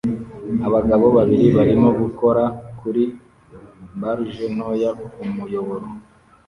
[0.67, 2.43] Abagabo babiri barimo gukora
[2.79, 3.03] kuri
[4.01, 5.87] barge ntoya kumuyoboro